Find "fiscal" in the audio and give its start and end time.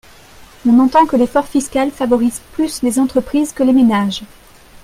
1.45-1.91